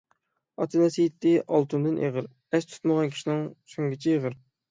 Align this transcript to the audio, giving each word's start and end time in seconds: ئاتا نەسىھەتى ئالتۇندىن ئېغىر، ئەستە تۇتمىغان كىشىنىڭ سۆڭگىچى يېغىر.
ئاتا 0.63 0.79
نەسىھەتى 0.83 1.33
ئالتۇندىن 1.41 1.99
ئېغىر، 2.07 2.29
ئەستە 2.57 2.73
تۇتمىغان 2.77 3.13
كىشىنىڭ 3.13 3.45
سۆڭگىچى 3.75 4.13
يېغىر. 4.17 4.39